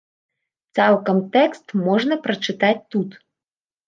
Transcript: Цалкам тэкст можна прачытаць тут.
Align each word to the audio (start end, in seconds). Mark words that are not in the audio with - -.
Цалкам 0.77 1.19
тэкст 1.35 1.65
можна 1.87 2.17
прачытаць 2.23 2.73
тут. 2.95 3.09